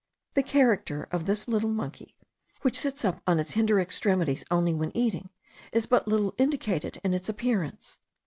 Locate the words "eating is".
4.97-5.85